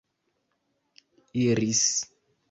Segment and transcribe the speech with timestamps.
[1.43, 1.83] iris